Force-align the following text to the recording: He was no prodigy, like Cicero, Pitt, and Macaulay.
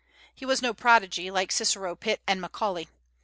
He 0.33 0.47
was 0.47 0.63
no 0.63 0.73
prodigy, 0.73 1.29
like 1.29 1.51
Cicero, 1.51 1.95
Pitt, 1.95 2.21
and 2.25 2.41
Macaulay. 2.41 2.89